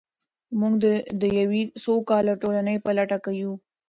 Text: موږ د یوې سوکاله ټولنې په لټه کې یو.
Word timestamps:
موږ 0.59 0.73
د 1.21 1.23
یوې 1.39 1.63
سوکاله 1.83 2.33
ټولنې 2.41 2.75
په 2.85 2.89
لټه 2.97 3.17
کې 3.23 3.31
یو. 3.41 3.53